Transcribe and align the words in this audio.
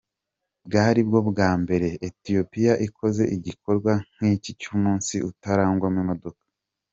Bwari 0.65 1.01
bwo 1.07 1.19
bwa 1.29 1.49
mbere 1.61 1.87
Ethiopia 2.09 2.73
ikoze 2.87 3.23
igikorwa 3.35 3.91
nk'iki 4.13 4.51
cy'umunsi 4.59 5.15
utarangwamo 5.29 5.97
imodoka. 6.05 6.43